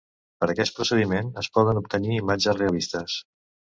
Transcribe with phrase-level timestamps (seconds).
[0.43, 3.19] Per aquest procediment, es poden obtenir imatges realistes.